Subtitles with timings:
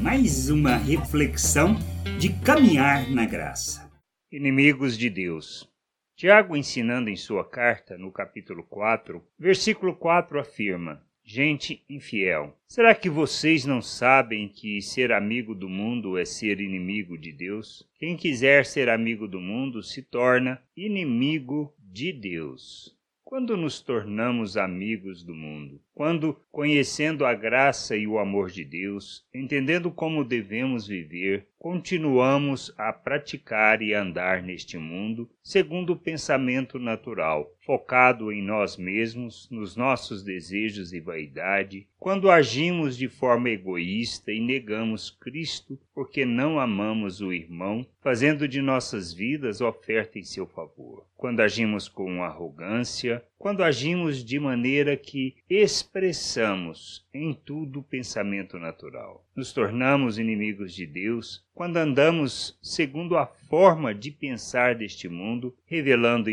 [0.00, 1.74] mais uma reflexão
[2.18, 3.90] de caminhar na graça.
[4.30, 5.68] Inimigos de Deus.
[6.16, 13.10] Tiago, ensinando em sua carta, no capítulo 4, versículo 4, afirma: Gente infiel, será que
[13.10, 17.88] vocês não sabem que ser amigo do mundo é ser inimigo de Deus?
[17.98, 22.96] Quem quiser ser amigo do mundo se torna inimigo de Deus.
[23.32, 29.26] Quando nos tornamos amigos do mundo, quando, conhecendo a graça e o amor de Deus,
[29.32, 37.54] entendendo como devemos viver, continuamos a praticar e andar neste mundo segundo o pensamento natural,
[37.64, 44.40] focado em nós mesmos, nos nossos desejos e vaidade, quando agimos de forma egoísta e
[44.40, 51.06] negamos Cristo porque não amamos o irmão, fazendo de nossas vidas oferta em seu favor,
[51.16, 59.26] quando agimos com arrogância, quando agimos de maneira que expressamos em tudo o pensamento natural.
[59.34, 66.30] Nos tornamos inimigos de Deus quando andamos segundo a forma de pensar deste mundo, revelando